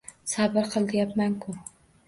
[0.31, 1.59] Sabr qil deyapman-ku